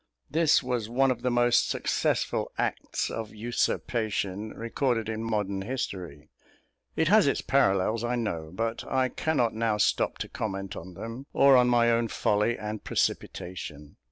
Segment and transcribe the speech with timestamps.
[0.31, 6.31] This was one of the most successful acts of usurpation recorded in modern history.
[6.95, 11.27] It has its parallels, I know; but I cannot now stop to comment on them,
[11.33, 13.97] or on my own folly and precipitation.